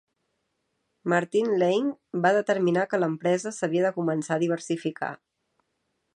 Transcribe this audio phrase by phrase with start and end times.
[1.13, 1.91] Martin Laing
[2.23, 5.13] va determinar que l'empresa s'havia de començar a diversificar.